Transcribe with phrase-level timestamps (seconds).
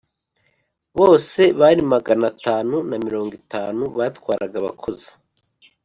[0.97, 5.09] Bose bari magana atanu na mirongo itanu, batwaraga abakozi